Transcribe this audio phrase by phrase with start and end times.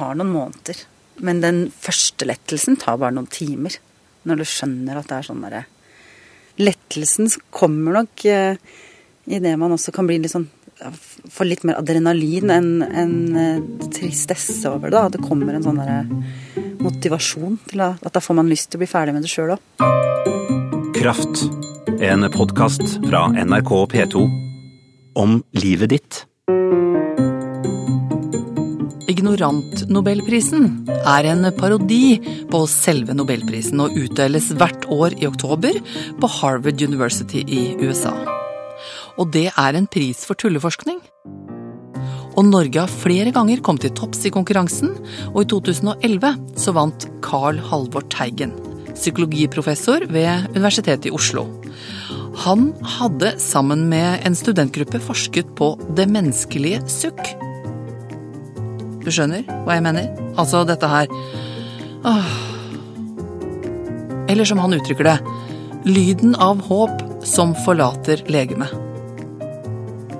[0.00, 0.84] tar noen måneder.
[1.20, 3.76] Men den første lettelsen tar bare noen timer.
[4.28, 5.66] Når du skjønner at det er sånn derre
[6.60, 8.58] Lettelsen kommer nok eh,
[9.30, 10.48] i det man også kan bli litt sånn
[10.80, 14.96] Få litt mer adrenalin enn en, eh, tristesse over det.
[14.96, 18.80] da, det kommer en sånn derre motivasjon til at, at da får man lyst til
[18.80, 19.84] å bli ferdig med det sjøl òg.
[20.96, 21.44] Kraft.
[22.00, 24.24] En podkast fra NRK P2
[25.20, 26.09] om livet ditt.
[29.40, 30.64] Ignorant-nobelprisen
[31.08, 32.18] er en parodi
[32.50, 35.78] på selve nobelprisen og utdeles hvert år i oktober
[36.20, 38.12] på Harvard University i USA.
[39.16, 41.00] Og det er en pris for tulleforskning.
[42.36, 44.92] Og Norge har flere ganger kommet til topps i konkurransen,
[45.32, 48.52] og i 2011 så vant Carl Halvor Teigen,
[48.92, 51.48] psykologiprofessor ved Universitetet i Oslo.
[52.44, 57.24] Han hadde sammen med en studentgruppe forsket på det menneskelige sukk.
[59.00, 60.10] Du skjønner hva jeg mener?
[60.38, 61.10] Altså dette her
[62.06, 62.30] Åh.
[64.30, 65.16] Eller som han uttrykker det,
[65.88, 68.70] lyden av håp som forlater legemet.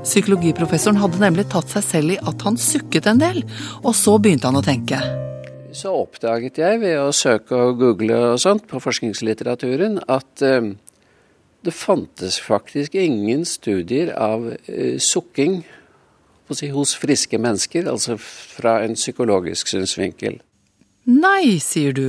[0.02, 3.42] Psykologiprofessoren hadde nemlig tatt seg selv i at han sukket en del,
[3.84, 4.98] og så begynte han å tenke.
[5.76, 10.72] Så oppdaget jeg ved å søke og google og sånt på forskningslitteraturen at eh,
[11.62, 15.60] det fantes faktisk ingen studier av eh, sukking
[16.58, 20.40] si, hos friske mennesker, altså fra en psykologisk synsvinkel.
[21.10, 22.06] Nei, sier du,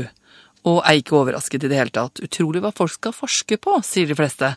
[0.67, 2.22] og er ikke overrasket i det hele tatt.
[2.23, 4.53] Utrolig hva folk skal forske på, sier de fleste.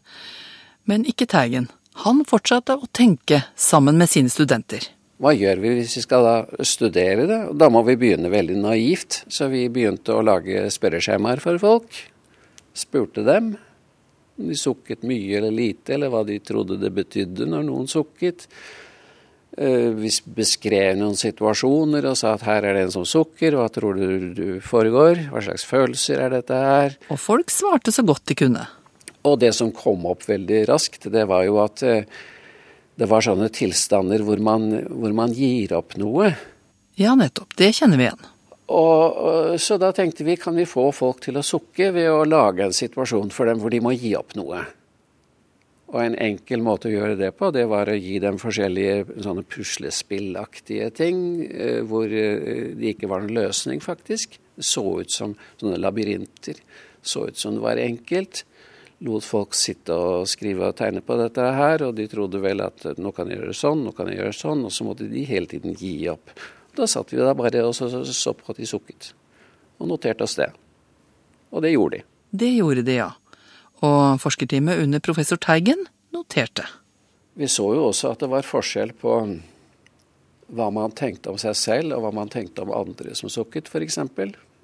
[0.91, 1.71] Men ikke Teigen.
[2.05, 4.91] Han fortsatte å tenke sammen med sine studenter.
[5.23, 7.39] Hva gjør vi hvis vi skal da studere det?
[7.55, 9.23] Da må vi begynne veldig naivt.
[9.31, 12.01] Så vi begynte å lage spørreskjemaer for folk.
[12.75, 13.55] Spurte dem
[14.35, 18.49] om de sukket mye eller lite, eller hva de trodde det betydde når noen sukket.
[19.55, 23.69] Eh, vi beskrev noen situasjoner og sa at her er det en som sukker, hva
[23.71, 26.97] tror du du foregår, hva slags følelser er dette her?
[27.15, 28.65] Og folk svarte så godt de kunne.
[29.25, 32.09] Og det som kom opp veldig raskt, det var jo at eh,
[32.99, 36.35] det var sånne tilstander hvor man, hvor man gir opp noe.
[36.99, 37.55] Ja, nettopp.
[37.59, 38.31] Det kjenner vi igjen.
[38.65, 42.25] Og, og, så da tenkte vi kan vi få folk til å sukke ved å
[42.27, 44.63] lage en situasjon for dem hvor de må gi opp noe.
[45.93, 49.45] Og en enkel måte å gjøre det på, det var å gi dem forskjellige sånne
[49.45, 54.39] puslespillaktige ting, eh, hvor eh, det ikke var noen løsning, faktisk.
[54.57, 56.59] Det så ut som sånne labyrinter.
[57.05, 58.47] Så ut som det var enkelt
[59.05, 62.87] lot folk sitte og skrive og tegne på dette her, og de trodde vel at
[62.97, 65.51] nå kan jeg gjøre sånn, nå kan jeg gjøre sånn, og så måtte de hele
[65.51, 66.33] tiden gi opp.
[66.75, 69.13] Da satt vi der bare og så, så på at de sukket,
[69.79, 70.51] og noterte oss det.
[71.55, 72.07] Og det gjorde de.
[72.35, 73.11] Det gjorde de, ja.
[73.83, 76.67] Og forskerteamet under professor Teigen noterte.
[77.35, 79.17] Vi så jo også at det var forskjell på
[80.55, 83.99] hva man tenkte om seg selv, og hva man tenkte om andre som sukket, f.eks.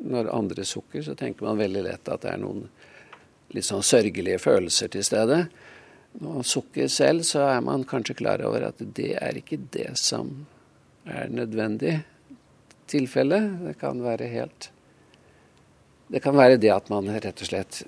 [0.01, 2.69] Når andre sukker, så tenker man veldig lett at det er noen
[3.51, 5.43] litt sånn sørgelige følelser til stede.
[6.21, 9.93] Når man sukker selv, så er man kanskje klar over at det er ikke det
[10.01, 10.31] som
[11.09, 12.01] er nødvendig
[12.91, 13.41] tilfelle.
[13.67, 14.71] Det kan være helt
[16.11, 17.85] Det kan være det at man rett og slett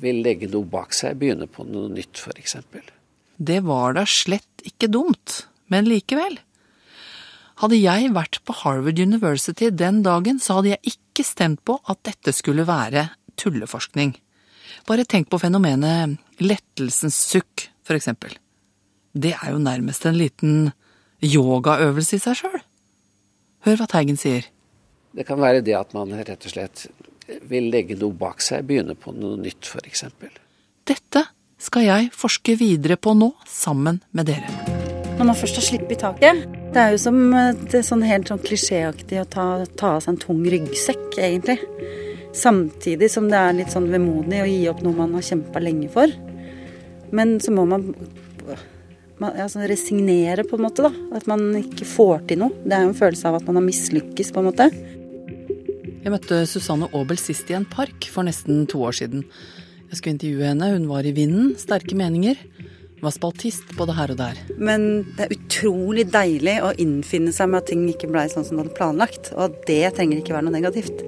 [0.00, 2.56] vil legge noe bak seg, begynne på noe nytt f.eks.
[3.36, 5.42] Det var da slett ikke dumt,
[5.72, 6.38] men likevel.
[7.60, 12.02] Hadde jeg vært på Harvard University den dagen, så hadde jeg ikke stemt på at
[12.08, 13.08] dette skulle være
[13.40, 14.14] tulleforskning.
[14.88, 18.34] Bare tenk på fenomenet lettelsens sukk, for eksempel.
[19.16, 20.70] Det er jo nærmest en liten
[21.24, 22.60] yogaøvelse i seg sjøl.
[23.64, 24.44] Hør hva Teigen sier.
[25.16, 26.86] Det kan være det at man rett og slett
[27.50, 30.04] vil legge noe bak seg, begynne på noe nytt f.eks.
[30.86, 31.24] Dette
[31.58, 34.50] skal jeg forske videre på nå, sammen med dere.
[35.16, 36.42] Når man først har sluppet taket
[36.74, 39.46] Det er jo som det er sånn helt sånn klisjéaktig å ta,
[39.80, 41.56] ta av seg en tung ryggsekk, egentlig.
[42.36, 45.88] Samtidig som det er litt sånn vemodig å gi opp noe man har kjempa lenge
[45.94, 46.12] for.
[47.16, 47.86] Men så må man,
[49.22, 50.84] man altså resignere, på en måte.
[50.84, 50.92] da.
[51.16, 52.52] At man ikke får til noe.
[52.66, 54.68] Det er jo en følelse av at man har mislykkes, på en måte.
[56.06, 59.24] Jeg møtte Susanne Aabel sist i en park for nesten to år siden.
[59.90, 62.38] Jeg skulle intervjue henne, hun var i vinden, sterke meninger.
[63.02, 64.38] Var spaltist både her og der.
[64.54, 68.54] Men det er utrolig deilig å innfinne seg med at ting ikke blei sånn som
[68.54, 69.32] du hadde planlagt.
[69.34, 71.02] Og det trenger ikke være noe negativt.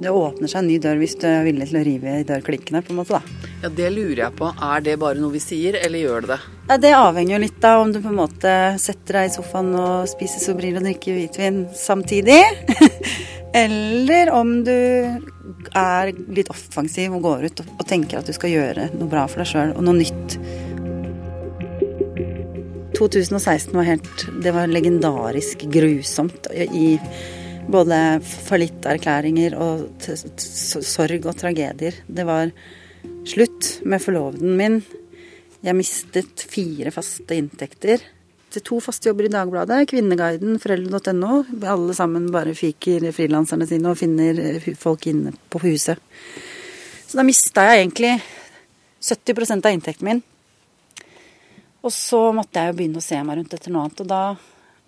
[0.00, 2.80] Det åpner seg en ny dør hvis du er villig til å rive i dørklinkene,
[2.80, 3.39] på en måte, da.
[3.60, 4.48] Ja, det lurer jeg på.
[4.64, 6.38] Er det bare noe vi sier, eller gjør det det?
[6.70, 9.74] Ja, det avhenger jo litt av om du på en måte setter deg i sofaen
[9.76, 12.40] og spiser Sobril og drikker hvitvin samtidig.
[13.64, 14.72] eller om du
[15.76, 19.44] er litt offensiv og går ut og tenker at du skal gjøre noe bra for
[19.44, 20.38] deg sjøl, og noe nytt.
[23.00, 26.98] 2016 var helt Det var legendarisk grusomt i
[27.70, 30.08] Både fallitterklæringer og
[30.40, 32.00] sorg og tragedier.
[32.08, 32.50] Det var
[33.28, 34.80] slutt med forloveden min.
[35.60, 38.02] Jeg mistet fire faste inntekter.
[38.50, 41.42] Til to faste jobber i Dagbladet, Kvinneguiden, foreldre.no.
[41.70, 46.00] Alle sammen bare fiker frilanserne sine og finner eh, folk inne på huset.
[47.06, 48.16] Så da mista jeg egentlig
[49.00, 50.22] 70% av inntekten min.
[51.80, 54.22] Og så måtte jeg jo begynne å se meg rundt etter noe annet, og da,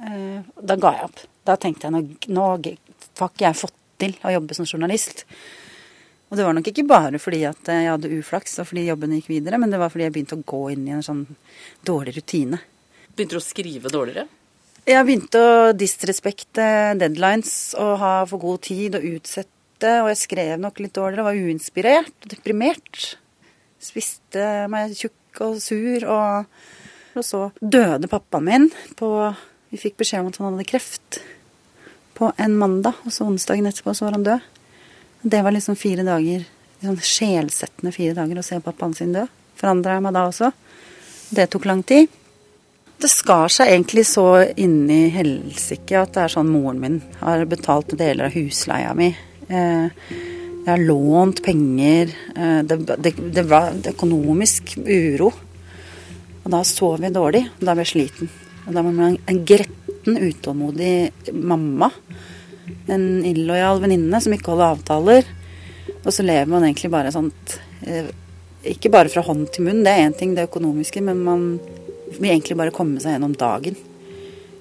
[0.09, 1.23] eh, da ga jeg opp.
[1.47, 2.03] Da tenkte jeg nå,
[2.35, 5.25] nå har ikke jeg fått til å jobbe som journalist.
[6.33, 9.27] Og det var nok ikke bare fordi at jeg hadde uflaks og fordi jobben gikk
[9.29, 11.27] videre, men det var fordi jeg begynte å gå inn i en sånn
[11.85, 12.63] dårlig rutine.
[13.13, 14.25] Begynte du å skrive dårligere?
[14.89, 16.65] Jeg begynte å disrespekte
[16.99, 21.37] deadlines og ha for god tid og utsette, og jeg skrev nok litt dårligere, var
[21.37, 23.03] uinspirert og deprimert.
[23.83, 26.49] Spiste meg tjukk og sur, og,
[27.13, 29.13] og så døde pappaen min på
[29.73, 31.21] Vi fikk beskjed om at han hadde kreft
[32.17, 34.52] på en mandag, og så onsdagen etterpå så var han død.
[35.23, 36.43] Det var liksom fire dager,
[36.83, 39.23] sånn sjelsettende fire dager å se pappaen sin dø.
[39.59, 40.51] Forandra jeg meg da også.
[41.33, 42.09] Det tok lang tid.
[43.03, 44.27] Det skar seg egentlig så
[44.59, 49.13] inni helsike at det er sånn moren min har betalt deler av husleia mi.
[49.49, 49.89] Eh,
[50.63, 52.13] Jeg har lånt penger.
[52.37, 55.33] Eh, Det, det, det var økonomisk uro.
[56.45, 57.49] Og da sov jeg dårlig.
[57.59, 58.31] og Da ble jeg sliten.
[58.67, 61.91] Og da var man en gretten, utålmodig mamma.
[62.93, 65.31] En illojal venninne som ikke holder avtaler.
[66.03, 67.57] Og så lever man egentlig bare sånt
[67.87, 68.11] eh,
[68.73, 71.47] Ikke bare fra hånd til munn, det er én ting, det økonomiske, men man
[72.19, 73.79] vil egentlig bare komme seg gjennom dagen.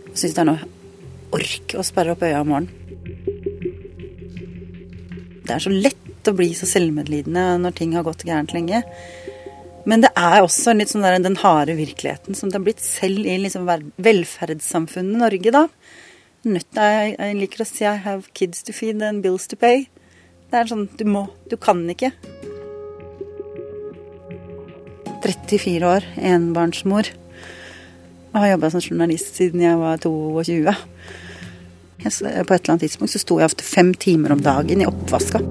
[0.09, 0.69] Og syns det er noe
[1.31, 2.77] ork å sperre opp øya om morgenen.
[5.41, 8.81] Det er så lett å bli så selvmedlidende når ting har gått gærent lenge.
[9.89, 13.25] Men det er også litt sånn der, den harde virkeligheten som det har blitt selv
[13.25, 13.65] i liksom
[13.97, 15.65] velferdssamfunnet Norge, da.
[16.41, 19.83] Nødt jeg, jeg liker å si I have kids to feed and bills to pay.
[20.49, 22.09] Det er sånn du må, du kan ikke.
[25.21, 27.13] 34 år, enbarnsmor.
[28.31, 30.65] Og har jobba som journalist siden jeg var 22.
[32.01, 35.45] På et eller annet tidspunkt så sto jeg ofte fem timer om dagen i oppvaska.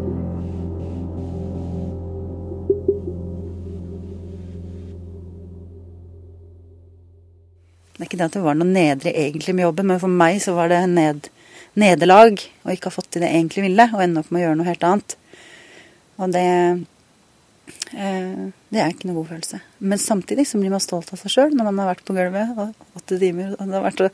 [8.10, 10.70] Ikke det at det var noe nedre egentlig med jobben, men for meg så var
[10.72, 11.30] det ned,
[11.78, 14.48] nederlag å ikke ha fått til det jeg egentlig ville, og ende opp med å
[14.48, 15.16] gjøre noe helt annet.
[16.20, 16.46] Og det
[17.94, 19.62] eh, Det er ikke noe god følelse.
[19.78, 22.52] Men samtidig så blir man stolt av seg sjøl når man har vært på gulvet
[22.58, 23.54] og åtte timer.
[23.56, 24.10] Og det har vært å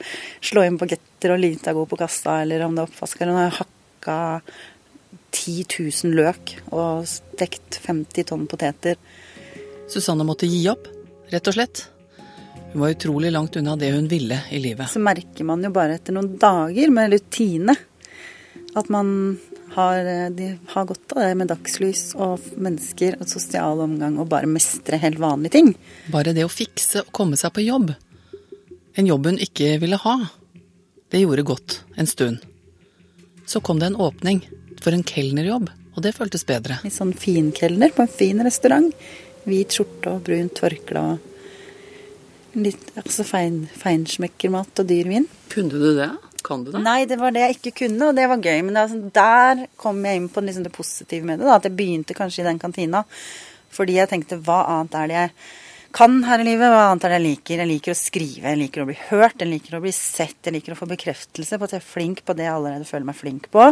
[0.51, 3.43] slå inn bagetter og lita god på kassa, eller om det er oppvask, eller om
[3.43, 4.19] jeg har hakka
[5.37, 5.67] 10
[6.07, 8.97] 000 løk og stekt 50 tonn poteter.
[9.93, 10.89] Susanne måtte gi opp,
[11.33, 11.85] rett og slett.
[12.77, 14.91] Hun var utrolig langt unna det hun ville i livet.
[14.91, 17.73] Så merker man jo bare etter noen dager med rutine
[18.77, 19.39] at man
[19.73, 24.51] har, de har godt av det med dagslys og mennesker og sosial omgang og bare
[24.51, 25.71] mestre helt vanlige ting.
[26.13, 27.95] Bare det å fikse og komme seg på jobb.
[29.01, 30.15] En jobb hun ikke ville ha.
[31.09, 32.45] Det gjorde godt en stund.
[33.49, 34.43] Så kom det en åpning
[34.85, 36.77] for en kelnerjobb, og det føltes bedre.
[36.85, 38.93] En sånn finkelner på en fin restaurant.
[39.49, 41.33] Hvit skjorte og brunt tørkle og
[42.57, 45.29] litt altså fein, feinschmeckermat og dyr vin.
[45.53, 46.11] Kunne du det?
[46.47, 46.83] Kan du det?
[46.85, 48.63] Nei, det var det jeg ikke kunne, og det var gøy.
[48.65, 51.49] Men det sånn, der kom jeg inn på liksom det positive med det.
[51.49, 53.05] Da, at jeg begynte kanskje i den kantina.
[53.77, 55.33] Fordi jeg tenkte hva annet er det jeg
[55.97, 56.71] kan her i livet?
[56.73, 57.63] Hva annet er det jeg liker?
[57.63, 60.57] Jeg liker å skrive, jeg liker å bli hørt, jeg liker å bli sett, jeg
[60.59, 63.19] liker å få bekreftelse på at jeg er flink på det jeg allerede føler meg
[63.19, 63.71] flink på.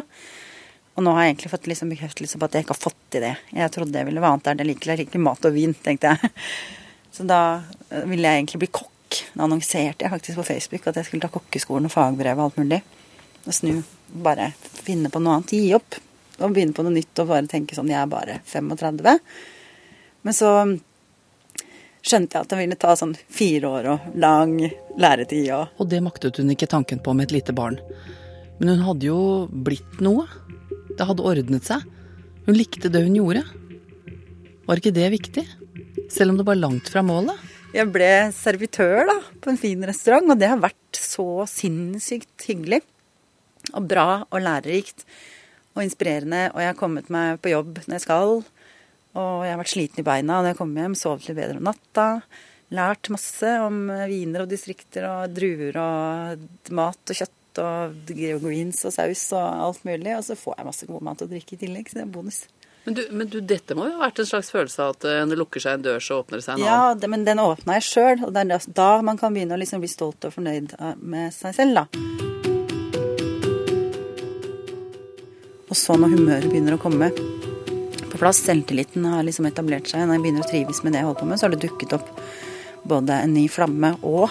[0.94, 3.26] Og nå har jeg egentlig fått liksom bekreftelse på at jeg ikke har fått til
[3.26, 3.34] det.
[3.50, 4.92] Jeg trodde det ville hva annet er det jeg liker.
[4.94, 6.32] Jeg liker mat og vin, tenkte jeg.
[7.14, 7.40] Så da
[7.90, 8.90] eh, ville jeg egentlig bli kokk.
[9.34, 12.58] Da annonserte jeg faktisk på Facebook at jeg skulle ta kokkeskolen og fagbrev og alt
[12.62, 12.80] mulig.
[13.44, 13.76] Og snu.
[14.24, 15.54] Bare finne på noe annet.
[15.54, 16.00] Gi opp.
[16.40, 19.06] Og begynne på noe nytt og bare tenke sånn Jeg er bare 35.
[20.24, 20.50] Men så
[22.04, 24.58] skjønte jeg at det ville ta sånn fire år og lang
[25.00, 27.78] læretid og Og det maktet hun ikke tanken på med et lite barn.
[28.58, 30.26] Men hun hadde jo blitt noe.
[30.94, 31.84] Det hadde ordnet seg.
[32.44, 33.44] Hun likte det hun gjorde.
[34.66, 35.44] Var ikke det viktig?
[36.10, 37.38] Selv om det var langt fra målet?
[37.74, 42.82] Jeg ble servitør da, på en fin restaurant, og det har vært så sinnssykt hyggelig.
[43.74, 45.06] Og bra og lærerikt
[45.74, 46.50] og inspirerende.
[46.52, 48.34] Og jeg har kommet meg på jobb når jeg skal.
[49.14, 51.70] Og jeg har vært sliten i beina når jeg kommer hjem, sovet litt bedre om
[51.70, 52.08] natta.
[52.74, 58.94] Lært masse om viner og distrikter og druer og mat og kjøtt og greens og
[58.94, 60.14] saus og alt mulig.
[60.18, 62.44] Og så får jeg masse god mat og drikke i tillegg, så det er bonus.
[62.84, 65.22] Men, du, men du, dette må jo ha vært en slags følelse av at eh,
[65.24, 66.68] når det lukker seg en dør, så åpner det seg en annen?
[66.68, 69.60] Ja, det, men den åpna jeg sjøl, og det er da- man kan begynne å
[69.62, 71.84] liksom bli stolt og fornøyd eh, med seg selv, da.
[75.72, 80.18] Og så når humøret begynner å komme på plass, selvtilliten har liksom etablert seg, når
[80.18, 82.12] jeg begynner å trives med det jeg holder på med, så har det dukket opp
[82.84, 84.28] både en ny flamme og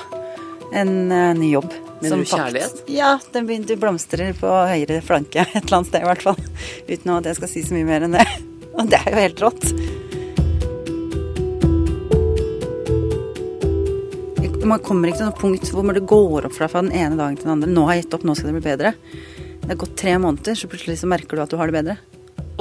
[0.77, 1.73] en uh, ny jobb.
[2.03, 2.81] Mener du kjærlighet?
[2.91, 6.39] Ja, den begynte å blomstre på høyre flanke et eller annet sted i hvert fall.
[6.89, 8.25] Uten at jeg skal si så mye mer enn det.
[8.77, 9.67] Og det er jo helt rått.
[14.63, 17.49] Man kommer ikke til noe punkt hvor det går opp fra den ene dagen til
[17.49, 17.71] den andre.
[17.71, 18.93] Nå har jeg gitt opp, nå skal det bli bedre.
[19.63, 21.97] Det har gått tre måneder, så plutselig så merker du at du har det bedre.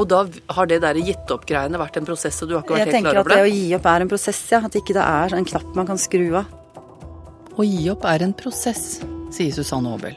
[0.01, 0.23] Og da
[0.57, 3.07] har det der gitt opp-greiene vært en prosess, og du har ikke vært jeg helt
[3.07, 3.39] klar over det?
[3.39, 3.55] Jeg tenker at det det?
[3.55, 4.61] å gi opp er en prosess, ja.
[4.67, 6.59] At ikke det er en knapp man kan skru av.
[7.53, 8.87] Å gi opp er en prosess,
[9.33, 10.17] sier Susanne Aabel.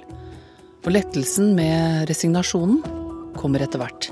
[0.86, 2.82] Og lettelsen med resignasjonen
[3.36, 4.12] kommer etter hvert.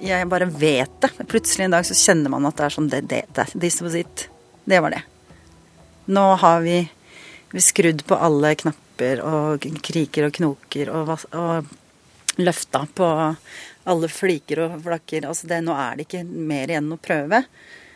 [0.00, 1.10] Jeg bare vet det.
[1.28, 3.96] Plutselig en dag så kjenner man at det er sånn det, det, det, This was
[3.98, 4.28] it.
[4.64, 5.02] Det var det.
[6.10, 6.78] Nå har vi,
[7.52, 13.10] vi skrudd på alle knapper og kriker og knoker og, og løfta på
[13.90, 15.28] alle fliker og flakker.
[15.28, 17.44] Altså det, nå er det ikke mer igjen å prøve.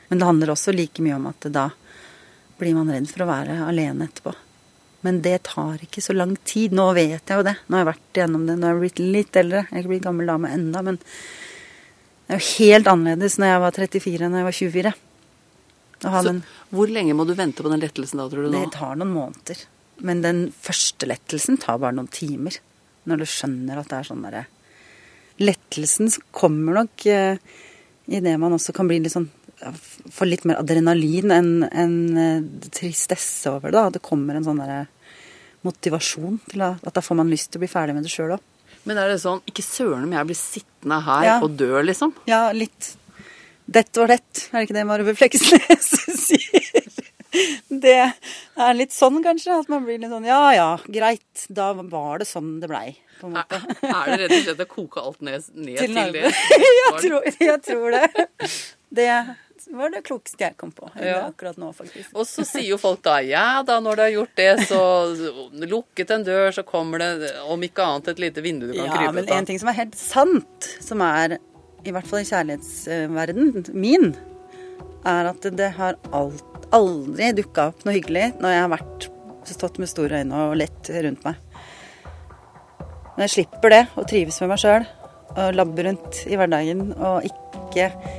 [0.08, 1.68] Men det handler også like mye om at da
[2.58, 4.34] blir man redd for å være alene etterpå.
[5.04, 6.72] Men det tar ikke så lang tid.
[6.76, 7.58] Nå vet jeg jo det.
[7.68, 8.56] Nå har jeg vært igjennom det.
[8.56, 9.66] Nå har jeg blitt litt eldre.
[9.68, 11.00] Jeg er ikke blitt gammel dame enda, men
[12.24, 14.94] det er jo helt annerledes når jeg var 34 enn når jeg var 24.
[16.04, 16.40] Å ha Så den,
[16.72, 18.62] hvor lenge må du vente på den lettelsen da, tror du nå?
[18.64, 19.60] det tar noen måneder.
[20.08, 22.56] Men den første lettelsen tar bare noen timer.
[23.04, 24.46] Når du skjønner at det er sånn derre
[25.42, 27.36] Lettelsen kommer nok eh,
[28.06, 29.26] i det man også kan bli litt sånn
[29.60, 29.70] ja,
[30.14, 33.78] Få litt mer adrenalin enn enn, eh, tristesse over det.
[33.78, 33.90] da.
[33.98, 34.86] Det kommer en sånn derre
[35.64, 38.34] motivasjon til at, at da får man lyst til å bli ferdig med det sjøl
[38.36, 38.42] òg.
[38.84, 41.36] Men er det sånn Ikke søren om jeg blir sittende her Ja.
[41.40, 42.12] og dø, liksom?
[42.28, 42.96] Ja, litt.
[43.64, 45.88] Dett var dett, er det ikke det Marve Fleksnes
[46.26, 46.82] sier?
[47.68, 49.56] Det er litt sånn, kanskje.
[49.64, 51.46] At man blir litt sånn ja ja, greit.
[51.48, 52.92] Da var det sånn det blei.
[53.20, 53.58] På en måte.
[53.88, 56.30] Er det rett og slett å koke alt ned, ned Til til, det?
[56.82, 58.28] jeg, tror, jeg tror det.
[58.94, 59.08] Det
[59.72, 61.26] var det klokeste jeg kom på Ja.
[61.28, 62.10] akkurat nå, faktisk.
[62.14, 64.80] Og så sier jo folk da ja da, når du har gjort det, så
[65.64, 68.92] lukket en dør, så kommer det om ikke annet et lite vindu du kan Ja,
[68.92, 69.08] krype ut av.
[69.08, 71.38] Ja, men en ting som er helt sant, som er
[71.84, 74.14] i hvert fall i kjærlighetsverden min,
[75.04, 79.08] er at det har alt, aldri dukka opp noe hyggelig når jeg har vært,
[79.44, 81.34] stått med store øyne og lett rundt meg.
[83.14, 84.86] Når jeg slipper det og trives med meg sjøl
[85.34, 87.63] og labber rundt i hverdagen og ikke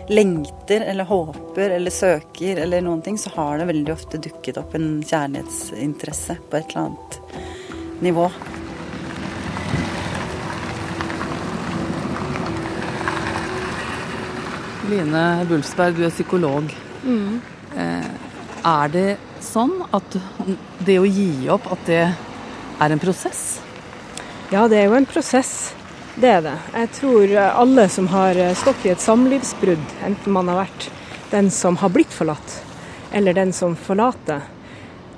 [0.09, 4.75] lengter eller håper eller søker eller noen ting, så har det veldig ofte dukket opp
[4.77, 7.19] en kjærlighetsinteresse på et eller annet
[8.05, 8.29] nivå.
[14.89, 16.73] Line Bulsberg, du er psykolog.
[17.05, 17.41] Mm.
[18.65, 19.09] er det
[19.45, 20.15] sånn at
[20.85, 23.59] det å gi opp, at det er en prosess?
[24.53, 25.73] Ja, det er jo en prosess.
[26.15, 26.57] Det er det.
[26.73, 30.89] Jeg tror alle som har stått i et samlivsbrudd, enten man har vært
[31.31, 32.61] den som har blitt forlatt,
[33.11, 34.45] eller den som forlater,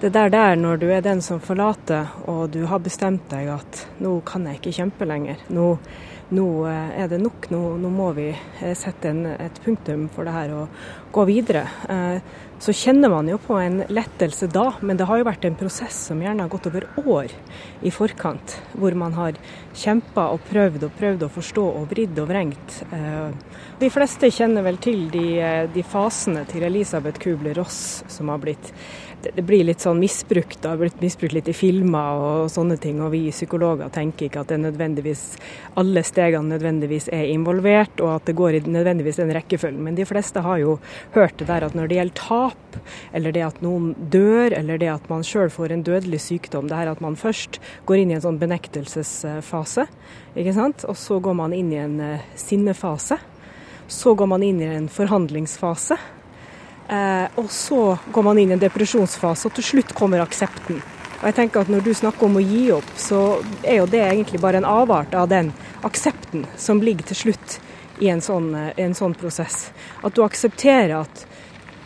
[0.01, 3.79] det der der når du er den som forlater, og du har bestemt deg at
[4.03, 5.71] nå kan jeg ikke kjempe lenger, nå,
[6.37, 10.27] nå eh, er det nok, nå, nå må vi eh, sette en, et punktum for
[10.27, 10.83] det her og
[11.15, 11.65] gå videre.
[11.89, 15.57] Eh, Så kjenner man jo på en lettelse da, men det har jo vært en
[15.59, 17.33] prosess som gjerne har gått over år
[17.85, 19.37] i forkant, hvor man har
[19.77, 22.79] kjempa og prøvd og prøvd å forstå og vridd og vrengt.
[22.89, 23.29] Eh,
[23.77, 28.73] De fleste kjenner vel til de, eh, de fasene til Elisabeth Kubler-Ross som har blitt
[29.35, 33.01] det blir litt sånn misbrukt, det har blitt misbrukt litt i filmer og sånne ting.
[33.03, 35.23] Og vi psykologer tenker ikke at det nødvendigvis,
[35.79, 39.83] alle stegene nødvendigvis er involvert, og at det går i nødvendigvis den rekkefølgen.
[39.83, 40.77] Men de fleste har jo
[41.15, 42.79] hørt det der at når det gjelder tap,
[43.13, 46.79] eller det at noen dør, eller det at man sjøl får en dødelig sykdom, det
[46.79, 49.87] her at man først går inn i en sånn benektelsesfase,
[50.37, 53.17] ikke sant, og så går man inn i en eh, sinnefase.
[53.87, 55.95] Så går man inn i en forhandlingsfase.
[56.87, 60.79] Eh, og så går man inn i en depresjonsfase, og til slutt kommer aksepten.
[61.17, 64.03] Og jeg tenker at Når du snakker om å gi opp, så er jo det
[64.05, 65.51] egentlig bare en avart av den
[65.83, 67.59] aksepten som ligger til slutt
[67.99, 69.71] i en sånn, eh, en sånn prosess.
[70.03, 71.25] At du aksepterer at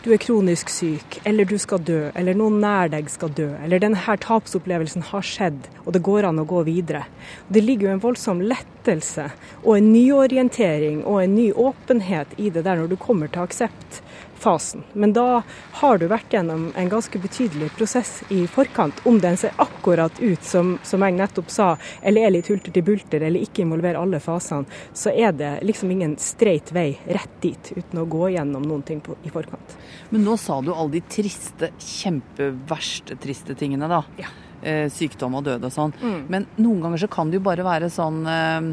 [0.02, 3.78] du er kronisk syk, eller du skal dø, eller noen nær deg skal dø, eller
[3.78, 7.04] denne tapsopplevelsen har skjedd, og det går an å gå videre.
[7.48, 9.28] Det ligger jo en voldsom lettelse
[9.62, 14.84] og en nyorientering og en ny åpenhet i det der når du kommer til akseptfasen.
[14.92, 15.42] Men da
[15.80, 19.02] har du vært gjennom en ganske betydelig prosess i forkant.
[19.06, 21.68] Om den ser akkurat ut som, som jeg nettopp sa,
[22.02, 25.90] eller er litt hulter til bulter, eller ikke involverer alle fasene, så er det liksom
[25.94, 29.76] ingen streit vei rett dit uten å gå gjennom noen ting på, i forkant.
[30.10, 34.02] Men nå sa du alle de triste, kjempeverste triste tingene, da.
[34.20, 34.30] Ja.
[34.62, 35.92] Eh, sykdom og død og sånn.
[35.98, 36.18] Mm.
[36.30, 38.68] Men noen ganger så kan det jo bare være sånn eh,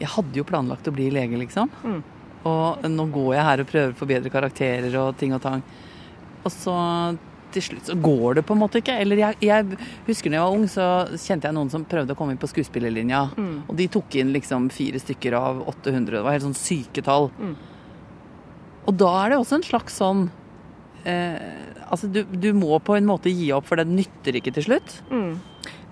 [0.00, 1.68] Jeg hadde jo planlagt å bli lege, liksom.
[1.84, 1.98] Mm.
[2.48, 5.64] Og nå går jeg her og prøver å forbedre karakterer og ting og tang.
[6.46, 6.76] Og så
[7.52, 8.96] til slutt så går det på en måte ikke.
[9.02, 12.18] Eller jeg, jeg husker da jeg var ung, så kjente jeg noen som prøvde å
[12.18, 13.22] komme inn på skuespillerlinja.
[13.36, 13.54] Mm.
[13.66, 16.14] Og de tok inn liksom fire stykker av 800.
[16.14, 17.28] Det var helt sånn syke tall.
[17.36, 17.56] Mm.
[18.88, 20.28] Og da er det også en slags sånn
[21.06, 24.98] Altså, du, du må på en måte gi opp, for det nytter ikke til slutt.
[25.12, 25.36] Mm.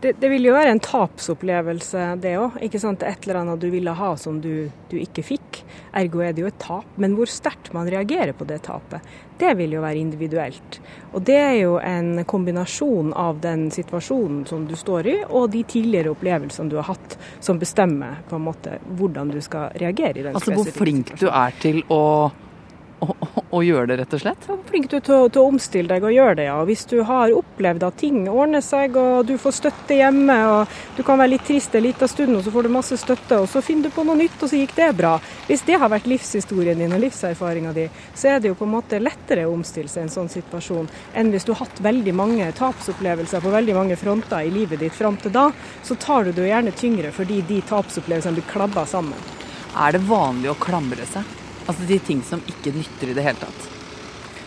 [0.00, 2.58] Det, det vil jo være en tapsopplevelse, det òg.
[2.60, 5.62] Et eller annet du ville ha som du, du, ikke fikk.
[5.96, 6.90] Ergo er det jo et tap.
[7.00, 9.00] Men hvor sterkt man reagerer på det tapet,
[9.40, 10.80] det vil jo være individuelt.
[11.16, 15.64] Og det er jo en kombinasjon av den situasjonen som du står i, og de
[15.64, 20.26] tidligere opplevelsene du har hatt, som bestemmer på en måte hvordan du skal reagere i
[20.26, 20.52] den altså.
[20.52, 22.02] Altså hvor flink du er til å
[23.00, 23.14] å,
[23.50, 24.46] å, gjøre det, rett og slett?
[24.48, 26.56] Ja, flink du til, til, å omstille deg og gjøre det, ja.
[26.68, 31.02] Hvis du har opplevd at ting ordner seg, og du får støtte hjemme, og du
[31.06, 33.62] kan være litt trist en liten stund, og så får du masse støtte, og så
[33.64, 35.16] finner du på noe nytt, og så gikk det bra.
[35.48, 38.74] Hvis det har vært livshistorien din og livserfaringa di, så er det jo på en
[38.78, 42.12] måte lettere å omstille seg i en sånn situasjon enn hvis du har hatt veldig
[42.16, 45.48] mange tapsopplevelser på veldig mange fronter i livet ditt fram til da.
[45.84, 49.18] Så tar du det jo gjerne tyngre fordi de tapsopplevelsene blir klabba sammen.
[49.76, 51.45] Er det vanlig å klamre seg?
[51.66, 53.70] Altså de ting som ikke nytter i det hele tatt.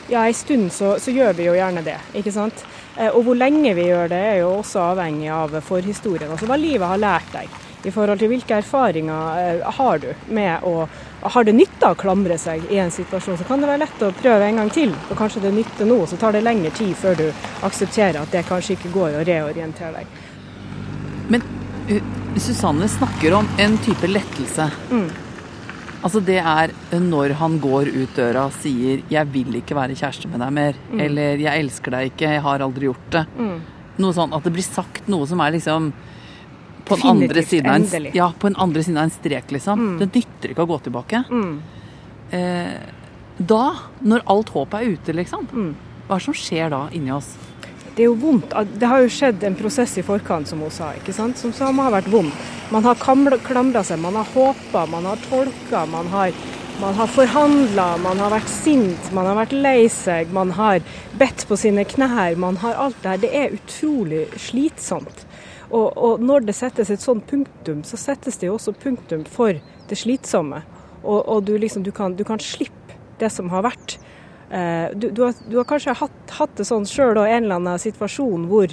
[0.09, 2.63] Ja, en stund så, så, gjør vi jo gjerne det, ikke sant.
[2.97, 6.31] Eh, og hvor lenge vi gjør det er jo også avhengig av forhistorien.
[6.31, 10.65] Altså hva livet har lært deg i forhold til hvilke erfaringer eh, har du med
[10.67, 10.87] å
[11.19, 14.11] Har det nytta å klamre seg i en situasjon, så kan det være lett å
[14.15, 14.93] prøve en gang til.
[15.09, 17.25] Og kanskje det nytter nå, så tar det lengre tid før du
[17.67, 20.13] aksepterer at det kanskje ikke går å reorientere deg.
[21.27, 21.43] Men
[21.91, 21.99] uh,
[22.39, 24.69] Susanne snakker om en type lettelse.
[24.95, 25.09] Mm.
[25.99, 30.29] Altså det er når han går ut døra og sier 'jeg vil ikke være kjæreste
[30.31, 30.99] med deg mer', mm.
[30.99, 33.27] eller 'jeg elsker deg ikke, jeg har aldri gjort det'.
[33.37, 33.59] Mm.
[33.99, 35.91] Noe sånn at det blir sagt noe som er liksom
[36.85, 39.79] på den andre siden en, ja, på den andre siden av en strek, liksom.
[39.79, 39.99] Mm.
[39.99, 41.23] Det nytter ikke å gå tilbake.
[41.29, 41.61] Mm.
[42.31, 42.79] Eh,
[43.37, 43.65] da,
[44.01, 45.69] når alt håp er ute, liksom, mm.
[46.07, 47.35] hva er det som skjer da inni oss?
[47.95, 48.53] Det er jo vondt.
[48.79, 51.37] Det har jo skjedd en prosess i forkant, som hun sa, ikke sant?
[51.39, 52.31] som, som har vært vond.
[52.73, 56.33] Man har klamra seg, man har håpa, man har tolka, man har,
[56.81, 60.83] man har forhandla, man har vært sint, man har vært lei seg, man har
[61.19, 62.37] bedt på sine knær.
[62.39, 63.23] Man har alt det her.
[63.23, 65.25] Det er utrolig slitsomt.
[65.69, 69.59] Og, og, når det settes et sånt punktum, så settes det jo også punktum for
[69.89, 70.63] det slitsomme.
[71.03, 73.99] Og, og du, liksom, du, kan, du kan slippe det som har vært.
[74.51, 77.59] Eh, du, du, har, du, har, kanskje hatt, hatt det sånn sjøl og en eller
[77.59, 78.71] annen situasjon hvor,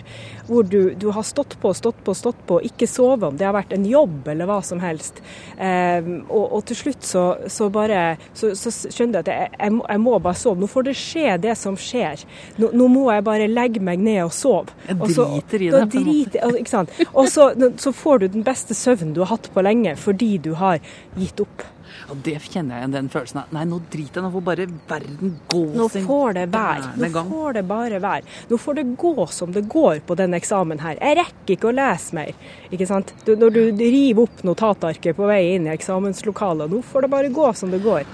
[0.49, 3.53] hvor du, du, har stått på, stått på, stått på, ikke sovet om det har
[3.57, 5.21] vært en jobb eller hva som helst.
[5.59, 9.77] Um, og, og, til slutt så, så bare så, så, skjønner du at jeg, jeg,
[9.77, 10.62] må, jeg, må, bare sove.
[10.65, 12.25] Nå får det skje det som skjer.
[12.57, 14.73] Nå, nå må jeg bare legge meg ned og sove.
[14.89, 15.87] Jeg driter i det.
[15.93, 16.99] Driter, altså, ikke sant?
[17.12, 17.51] Og så,
[17.83, 20.81] så får du den beste søvnen du har hatt på lenge fordi du har
[21.21, 21.69] gitt opp.
[22.12, 24.66] Og det kjenner jeg igjen, den følelsen av Nei, nå driter jeg, nå får bare
[24.90, 26.92] verden gå Nå får det være.
[27.00, 28.37] Nå får det bare være.
[28.50, 31.00] Nå får det gå som det går på denne eksamen her.
[31.00, 32.32] Jeg rekker ikke å lese mer.
[32.70, 33.14] Ikke sant?
[33.26, 37.32] Du, når du river opp notatarket på vei inn i eksamenslokalet, nå får det bare
[37.35, 38.04] gå som det går.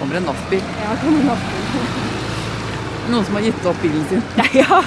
[0.00, 0.62] Kommer en NAF-bil.
[0.84, 2.06] Ja, kommer en NAF-bil.
[3.10, 4.22] Noen som har gitt opp bilen sin.
[4.60, 4.82] ja.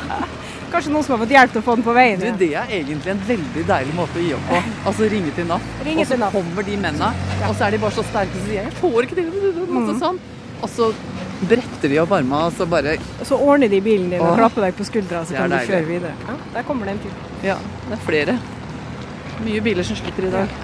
[0.74, 2.22] Kanskje noen som har fått hjelp til å få den på veien.
[2.22, 4.62] Du, det er egentlig en veldig deilig måte å gi opp på.
[4.90, 7.10] Altså ringe til NAF, og så kommer de mennene,
[7.46, 10.00] og så er de bare så sterke og sier 'jeg får ikke til', masse mm.
[10.02, 10.18] sånn.
[10.64, 10.88] Og så
[11.44, 14.76] bretter de opp armene, og så bare Så ordner de bilen din og klapper deg
[14.80, 16.14] på skuldra, så kan du kjøre videre.
[16.28, 17.12] Ja, der kommer det en til.
[17.44, 17.58] Ja,
[17.90, 18.38] det er flere.
[19.44, 20.58] Mye biler som sliter i dag.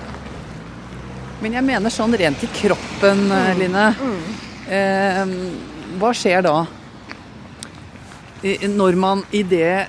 [1.41, 3.59] Men jeg mener sånn rent i kroppen, mm.
[3.59, 3.85] Line.
[4.01, 4.19] Mm.
[4.69, 5.25] Eh,
[5.99, 6.65] hva skjer da?
[8.73, 9.87] Når man i det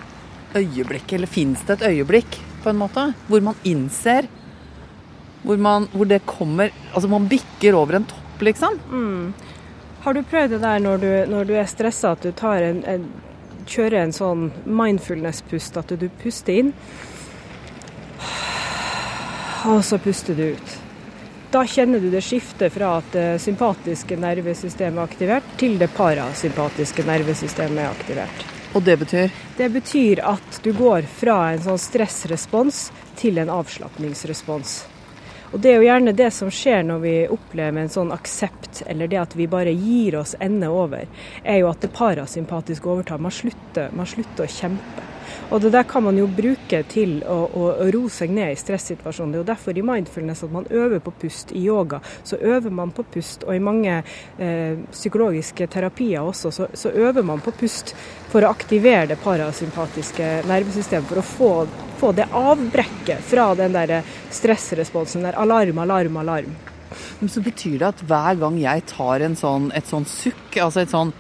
[0.56, 4.28] øyeblikket, eller fins det et øyeblikk, på en måte, hvor man innser
[5.42, 8.78] hvor, man, hvor det kommer Altså man bikker over en topp, liksom.
[8.90, 9.32] Mm.
[10.00, 13.08] Har du prøvd det der når du, når du er stressa, at du en, en,
[13.68, 16.70] kjører en sånn mindfulness-pust, at du puster inn,
[19.68, 20.78] og så puster du ut.
[21.52, 27.04] Da kjenner du det skiftet fra at det sympatiske nervesystemet er aktivert, til det parasympatiske
[27.04, 28.46] nervesystemet er aktivert.
[28.74, 29.30] Og det betyr?
[29.56, 32.84] Det betyr at du går fra en sånn stressrespons
[33.18, 34.74] til en avslapningsrespons.
[35.50, 39.10] Og Det er jo gjerne det som skjer når vi opplever en sånn aksept, eller
[39.10, 41.10] det at vi bare gir oss ende over,
[41.42, 43.18] er jo at det parasympatiske overtar.
[43.18, 45.09] Man slutter, man slutter å kjempe.
[45.50, 48.58] Og det der kan man jo bruke til å, å, å ro seg ned i
[48.58, 49.32] stressituasjoner.
[49.32, 51.52] Det er jo derfor i mindfulness at man øver på pust.
[51.56, 56.68] I yoga så øver man på pust, og i mange eh, psykologiske terapier også så,
[56.74, 57.94] så, øver man på pust
[58.30, 61.10] for å aktivere det parasympatiske nervesystemet.
[61.10, 61.52] For å få,
[62.00, 66.58] få det avbrekket fra den der stressresponsen der alarm, alarm, alarm.
[67.20, 70.92] Men så betyr det at hver gang jeg tar sånn, et sånn sukk, altså et
[70.92, 71.12] sånn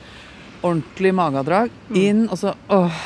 [0.60, 1.98] ordentlig magedrag, mm.
[2.00, 3.02] inn og så åh,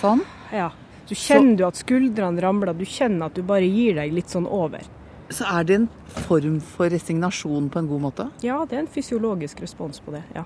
[0.00, 0.72] sånn Ja.
[1.04, 4.46] Så kjenner du at skuldrene ramler, du kjenner at du bare gir deg litt sånn
[4.48, 4.80] over.
[5.28, 5.88] Så er det en
[6.24, 8.28] form for resignasjon på en god måte?
[8.40, 10.22] Ja, det er en fysiologisk respons på det.
[10.34, 10.44] ja.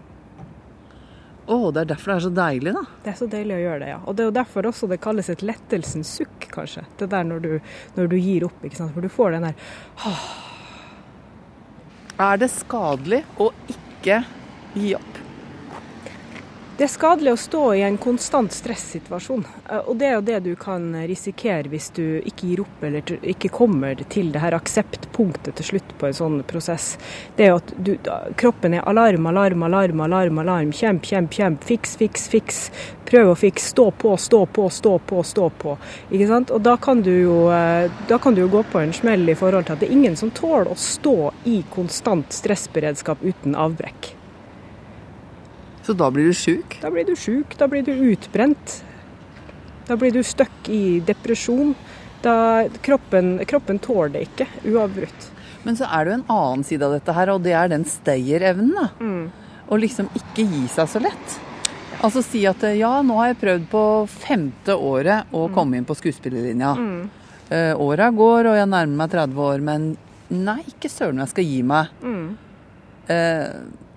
[1.49, 2.83] Å, oh, det er derfor det er så deilig, da.
[3.05, 4.01] Det er så deilig å gjøre det, ja.
[4.05, 6.83] Og det er jo derfor også det kalles et lettelsens sukk, kanskje.
[7.01, 7.49] Det der når du,
[7.97, 8.93] når du gir opp, ikke sant.
[8.93, 9.55] For du får den der
[12.19, 14.21] er det skadelig å ikke
[14.75, 15.19] gi opp?
[16.79, 19.41] Det er skadelig å stå i en konstant stressituasjon.
[19.67, 23.15] Eh, og det er jo det du kan risikere hvis du ikke gir opp eller
[23.33, 26.93] ikke kommer til det her akseptpunktet til slutt på en sånn prosess.
[27.35, 27.91] Det er jo at du,
[28.39, 30.71] kroppen er alarm, alarm, alarm, alarm, alarm.
[30.71, 31.67] Kjemp, kjemp, kjemp.
[31.67, 32.61] Fiks, fiks, fiks.
[33.11, 33.73] Prøv å fikse.
[33.73, 35.75] Stå på, stå på, stå på, stå på.
[36.13, 36.53] Ikke sant?
[36.55, 39.35] Og da kan du jo, eh, da kan du jo gå på en smell i
[39.35, 41.17] forhold til at det er ingen som tåler å stå
[41.51, 44.13] i konstant stressberedskap uten avbrekk.
[45.89, 46.75] Så da blir du sjuk?
[46.83, 47.55] Da blir du sjuk.
[47.57, 48.73] Da blir du utbrent.
[49.89, 51.71] Da blir du stuck i depresjon.
[52.21, 55.31] Da kroppen, kroppen tåler det ikke uavbrutt.
[55.65, 57.89] Men så er det jo en annen side av dette her, og det er den
[57.89, 58.77] stayerevnen.
[58.77, 58.87] da.
[59.01, 59.49] Mm.
[59.65, 61.41] Å liksom ikke gi seg så lett.
[62.05, 65.57] Altså si at ja, nå har jeg prøvd på femte året å mm.
[65.57, 66.77] komme inn på skuespillerlinja.
[66.77, 67.03] Mm.
[67.49, 69.91] Eh, åra går, og jeg nærmer meg 30 år, men
[70.37, 72.01] nei, ikke søren jeg skal gi meg.
[72.05, 72.25] Mm.
[73.09, 73.88] Uh,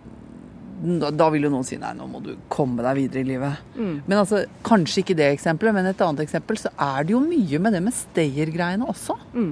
[0.81, 3.65] da vil jo noen si nei, nå må du komme deg videre i livet.
[3.75, 3.97] Mm.
[4.07, 7.59] Men altså, kanskje ikke det eksempelet, men et annet eksempel, så er det jo mye
[7.61, 9.17] med det med stayer-greiene også.
[9.35, 9.51] Mm.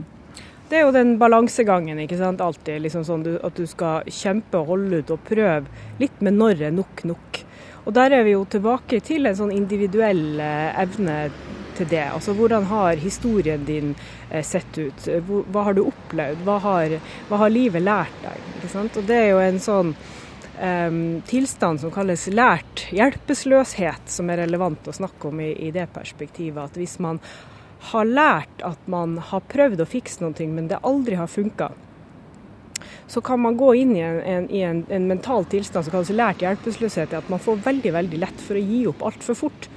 [0.69, 2.41] Det er jo den balansegangen, ikke sant.
[2.45, 6.67] Alltid liksom sånn at du skal kjempe og holde ut og prøve litt med når
[6.67, 7.39] er nok nok.
[7.87, 11.23] Og der er vi jo tilbake til en sånn individuell evne
[11.79, 12.05] til det.
[12.11, 13.95] Altså hvordan har historien din
[14.29, 15.09] eh, sett ut?
[15.49, 16.43] Hva har du opplevd?
[16.45, 16.95] Hva har,
[17.29, 18.47] hva har livet lært deg?
[18.59, 18.99] Ikke sant?
[18.99, 19.93] Og det er jo en sånn
[21.29, 26.59] tilstand som kalles lært hjelpeløshet, som er relevant å snakke om i, i, det perspektivet.
[26.71, 27.21] At hvis man
[27.91, 31.71] har lært at man har prøvd å fikse noe, men det aldri har funka,
[33.09, 36.11] så kan man gå inn i en, en, i en, en mental tilstand som kalles
[36.13, 39.69] lært hjelpeløshet, at man får veldig veldig lett for å gi opp altfor fort.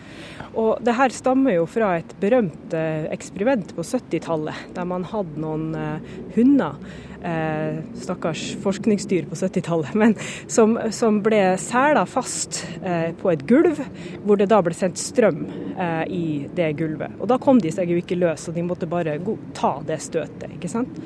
[0.53, 5.41] Og det her stammer jo fra et berømt eh, eksperiment på 70-tallet, der man hadde
[5.41, 6.77] noen uh, hunder
[7.25, 13.81] eh, stakkars forskningsdyr på 70-tallet, men som, som, ble sela fast eh, på et gulv,
[14.27, 15.45] hvor det da ble sendt strøm
[15.77, 16.25] eh, i
[16.57, 17.17] det gulvet.
[17.21, 19.19] Og da kom de seg jo ikke løs, og de måtte bare
[19.57, 21.01] ta det støtet, ikke sant.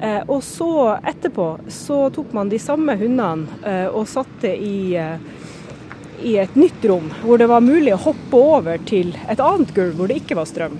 [0.00, 5.18] Eh, og så etterpå så tok man de samme hundene eh, og satte i eh,
[6.22, 9.98] i et nytt rom, hvor det var mulig å hoppe over til et annet gulv
[9.98, 10.76] hvor det ikke var strøm.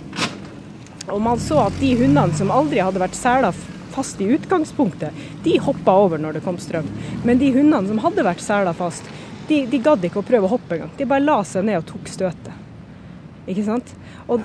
[1.10, 3.50] Og man så at de hundene som aldri hadde vært sela
[3.90, 6.86] fast i utgangspunktet, de hoppa over når det kom strøm.
[7.24, 9.08] Men de hundene som hadde vært sela fast,
[9.48, 10.94] de, de gadd ikke å prøve å hoppe engang.
[10.98, 12.54] De bare la seg ned og tok støtet.
[13.50, 13.90] Ikke sant?
[14.30, 14.44] Og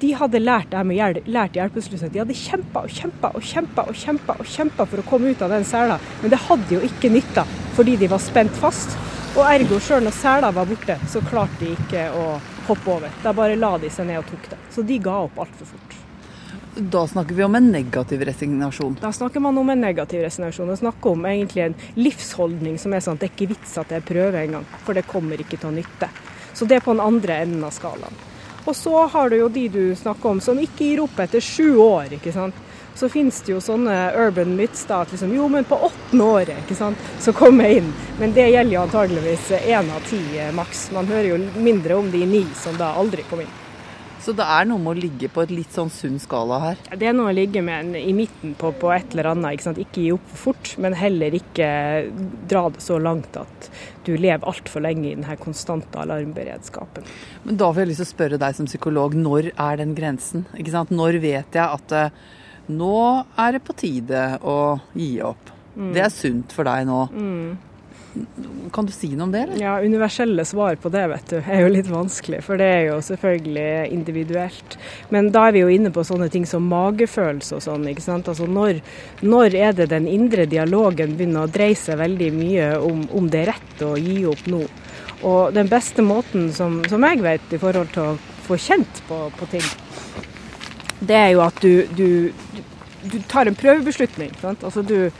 [0.00, 2.10] de hadde lært det her med lært hjelpeløshet.
[2.14, 5.52] De hadde kjempa og kjempa og kjempa og kjempa og for å komme ut av
[5.52, 7.44] den sela, men det hadde jo ikke nytta
[7.76, 8.96] fordi de var spent fast.
[9.30, 12.24] Og ergo, sjøl når sela var borte, så klarte de ikke å
[12.66, 13.12] hoppe over.
[13.22, 14.58] Da bare la de seg ned og tok det.
[14.74, 15.94] Så de ga opp altfor fort.
[16.74, 18.96] Da snakker vi om en negativ resignasjon?
[19.00, 20.72] Da snakker man om en negativ resignasjon.
[20.74, 23.94] Og snakker om egentlig en livsholdning som er sånn at det er ikke vits at
[23.94, 26.10] jeg prøver engang, for det kommer ikke til å nytte.
[26.50, 28.18] Så det er på den andre enden av skalaen.
[28.66, 31.78] Og så har du jo de du snakker om som ikke gir opp etter sju
[31.86, 32.58] år, ikke sant.
[33.00, 36.58] Så finnes det jo sånne urban myths da, at liksom, jo, men på åttende året
[36.66, 37.86] ikke sant, så kommer jeg inn.
[38.20, 40.90] Men det gjelder jo antageligvis én av ti eh, maks.
[40.92, 43.54] Man hører jo mindre om de ni som da aldri kom inn.
[44.20, 46.82] Så det er noe med å ligge på et litt sånn sunn skala her?
[46.92, 49.56] Det er noe å ligge med i midten på, på, et eller annet.
[49.56, 49.80] Ikke, sant?
[49.80, 51.68] ikke gi opp for fort, men heller ikke
[52.50, 53.70] dra det så langt at
[54.04, 57.08] du lever altfor lenge i denne konstante alarmberedskapen.
[57.46, 60.44] Men Da får jeg lyst til å spørre deg som psykolog, når er den grensen?
[60.52, 62.36] Når vet jeg at uh,
[62.70, 63.00] nå
[63.38, 64.60] er det på tide å
[64.96, 65.50] gi opp?
[65.76, 65.90] Mm.
[65.96, 67.02] Det er sunt for deg nå.
[67.14, 67.58] Mm.
[68.74, 69.44] Kan du si noe om det?
[69.44, 69.60] Eller?
[69.62, 72.96] Ja, Universelle svar på det vet du, er jo litt vanskelig, for det er jo
[73.06, 74.76] selvfølgelig individuelt.
[75.14, 77.86] Men da er vi jo inne på sånne ting som magefølelse og sånn.
[77.92, 78.30] ikke sant?
[78.30, 78.82] Altså når,
[79.22, 83.44] når, er det den indre dialogen begynner å dreie seg veldig mye om, om det
[83.44, 84.64] er rett å gi opp nå?
[85.20, 89.26] Og den beste måten som, som jeg vet i forhold til å få kjent på,
[89.38, 89.66] på ting,
[91.00, 92.08] det er jo at du, du,
[93.02, 94.32] du, tar en prøvebeslutning.
[94.40, 94.64] Sant?
[94.64, 95.10] Altså du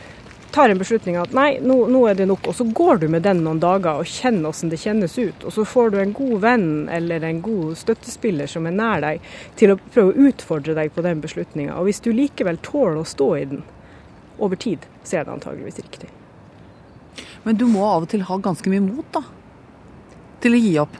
[0.50, 3.22] tar en beslutning at nei, nå, nå, er det nok, og så går du med
[3.22, 5.44] den noen dager og kjenner hvordan det kjennes ut.
[5.46, 9.28] Og så får du en god venn eller en god støttespiller som er nær deg,
[9.60, 11.76] til å prøve å utfordre deg på den beslutninga.
[11.78, 13.62] Og hvis du likevel tåler å stå i den
[14.40, 16.10] over tid, så er det antageligvis riktig.
[17.44, 19.22] Men du må av og til ha ganske mye mot, da?
[20.42, 20.98] Til å gi opp?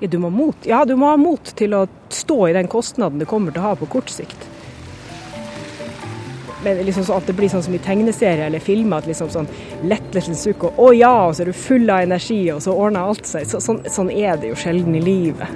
[0.00, 0.66] Ja, du må, mot.
[0.66, 3.70] Ja, du må ha mot til å stå i den kostnaden det kommer til å
[3.70, 4.49] ha på kort sikt.
[6.64, 9.48] Men liksom sånn at det blir sånn som i tegneserier eller filmer, at liksom sånn
[9.88, 13.08] lettelsens uke, og å ja, og så er du full av energi, og så ordner
[13.08, 13.48] alt seg.
[13.48, 15.48] Så, sånn, sånn er det jo sjelden i livet.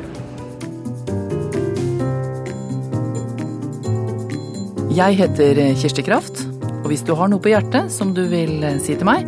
[4.95, 6.45] Jeg heter Kirsti Kraft,
[6.85, 9.27] og hvis du har noe på hjertet som du vil si til meg,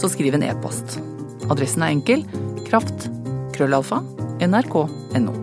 [0.00, 0.96] så skriv en e-post.
[1.52, 2.22] Adressen er enkel
[2.64, 3.10] kraft
[3.52, 4.00] krøllalfa
[4.42, 5.34] nrk.no.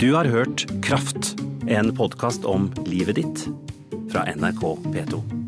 [0.00, 3.48] Du har hørt Kraft, en podkast om livet ditt
[4.10, 5.41] fra NRK P2.